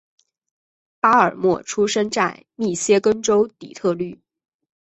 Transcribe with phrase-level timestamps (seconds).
[0.99, 4.19] 巴尔默出生在密歇根州底特律。